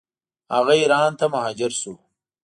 [0.55, 1.93] هغه ایران ته مهاجر شو.